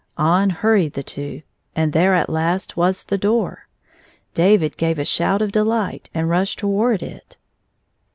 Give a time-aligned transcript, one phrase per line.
[0.17, 1.43] On hurried the two,
[1.75, 3.67] and there, at last, was the door.
[4.33, 7.37] David gave a shout of dehght, and rushed toward it.